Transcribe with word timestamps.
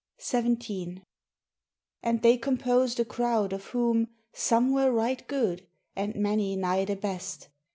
XVII 0.19 1.03
And 2.01 2.23
they 2.23 2.35
composed 2.35 2.99
a 2.99 3.05
crowd 3.05 3.53
of 3.53 3.65
whom 3.65 4.07
Some 4.33 4.73
were 4.73 4.91
right 4.91 5.23
good, 5.27 5.67
and 5.95 6.15
many 6.15 6.55
nigh 6.55 6.85
the 6.85 6.95
best 6.95 7.49